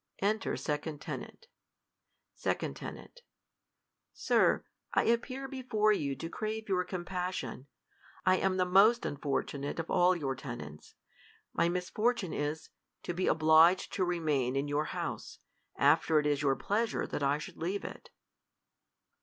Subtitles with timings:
[0.17, 1.45] Enter second Tenant.
[2.41, 2.73] 2 J.
[2.73, 3.21] Tenant,
[4.13, 7.67] Sir, I appear before you to crave your^ compassion.
[8.25, 10.95] I am the most unfortunate of all your tenants.
[11.53, 12.69] My misfr.rtune is,
[13.03, 15.37] to be obliged to remain in your house,
[15.77, 18.09] after it is your pleasure that I should | leave it.